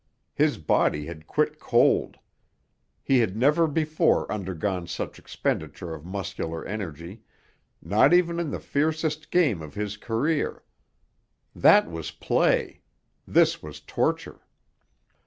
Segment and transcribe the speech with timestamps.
[0.33, 2.17] His body had quit cold.
[3.03, 7.21] He had never before undergone such expenditure of muscular energy,
[7.83, 10.63] not even in the fiercest game of his career.
[11.55, 12.81] That was play;
[13.27, 14.39] this was torture.